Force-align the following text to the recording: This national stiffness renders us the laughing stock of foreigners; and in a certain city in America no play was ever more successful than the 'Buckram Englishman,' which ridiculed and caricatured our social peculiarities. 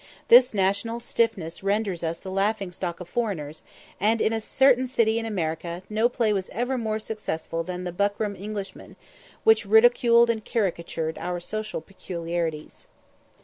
This 0.29 0.51
national 0.55 0.99
stiffness 0.99 1.61
renders 1.61 2.03
us 2.03 2.17
the 2.17 2.31
laughing 2.31 2.71
stock 2.71 2.99
of 2.99 3.07
foreigners; 3.07 3.61
and 3.99 4.19
in 4.19 4.33
a 4.33 4.41
certain 4.41 4.87
city 4.87 5.19
in 5.19 5.27
America 5.27 5.83
no 5.91 6.09
play 6.09 6.33
was 6.33 6.49
ever 6.49 6.75
more 6.75 6.97
successful 6.97 7.61
than 7.63 7.83
the 7.83 7.91
'Buckram 7.91 8.35
Englishman,' 8.35 8.95
which 9.43 9.63
ridiculed 9.67 10.31
and 10.31 10.43
caricatured 10.43 11.19
our 11.19 11.39
social 11.39 11.81
peculiarities. 11.81 12.87